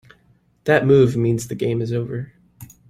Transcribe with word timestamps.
That 0.63 0.87
move 0.87 1.15
means 1.15 1.47
the 1.47 1.53
game 1.53 1.79
is 1.79 1.93
over. 1.93 2.33